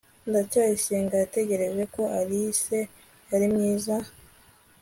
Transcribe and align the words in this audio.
ndacyayisenga 0.29 1.13
yatekereje 1.21 1.83
ko 1.93 2.01
alice 2.19 2.79
yari 3.31 3.45
mwiza 3.53 3.95
cy 4.05 4.09